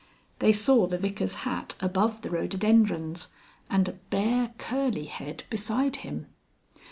They 0.39 0.51
saw 0.51 0.87
the 0.87 0.97
Vicar's 0.97 1.35
hat 1.45 1.75
above 1.79 2.23
the 2.23 2.31
rhododendrons, 2.31 3.27
and 3.69 3.87
a 3.87 3.91
bare 4.09 4.51
curly 4.57 5.05
head 5.05 5.43
beside 5.51 5.97
him. 5.97 6.25